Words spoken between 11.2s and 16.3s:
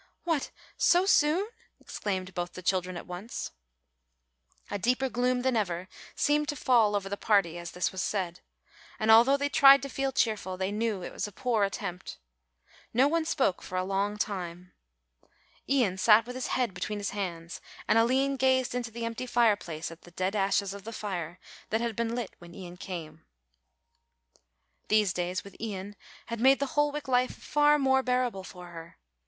a poor attempt. No one spoke for a long time. Ian sat